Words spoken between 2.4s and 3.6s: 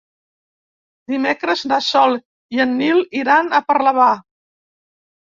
i en Nil iran